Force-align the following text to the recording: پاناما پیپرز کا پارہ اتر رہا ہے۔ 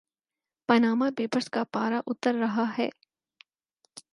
پاناما 0.69 1.09
پیپرز 1.17 1.49
کا 1.49 1.63
پارہ 1.71 2.01
اتر 2.07 2.33
رہا 2.33 2.65
ہے۔ 2.77 2.89